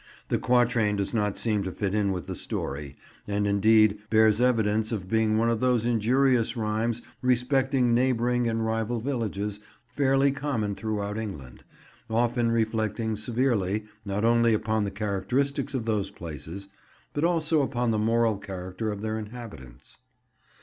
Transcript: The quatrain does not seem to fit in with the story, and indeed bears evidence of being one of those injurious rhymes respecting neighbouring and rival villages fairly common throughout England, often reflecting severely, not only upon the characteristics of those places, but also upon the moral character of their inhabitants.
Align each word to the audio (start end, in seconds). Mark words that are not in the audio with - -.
The 0.29 0.39
quatrain 0.39 0.95
does 0.95 1.13
not 1.13 1.37
seem 1.37 1.61
to 1.61 1.71
fit 1.71 1.93
in 1.93 2.11
with 2.11 2.25
the 2.25 2.33
story, 2.33 2.95
and 3.27 3.45
indeed 3.45 3.99
bears 4.09 4.41
evidence 4.41 4.91
of 4.91 5.07
being 5.07 5.37
one 5.37 5.51
of 5.51 5.59
those 5.59 5.85
injurious 5.85 6.57
rhymes 6.57 7.03
respecting 7.21 7.93
neighbouring 7.93 8.47
and 8.47 8.65
rival 8.65 8.99
villages 8.99 9.59
fairly 9.85 10.31
common 10.31 10.73
throughout 10.73 11.19
England, 11.19 11.63
often 12.09 12.51
reflecting 12.51 13.15
severely, 13.15 13.85
not 14.03 14.25
only 14.25 14.55
upon 14.55 14.85
the 14.85 14.89
characteristics 14.89 15.75
of 15.75 15.85
those 15.85 16.09
places, 16.09 16.67
but 17.13 17.23
also 17.23 17.61
upon 17.61 17.91
the 17.91 17.99
moral 17.99 18.39
character 18.39 18.91
of 18.91 19.01
their 19.03 19.19
inhabitants. 19.19 19.99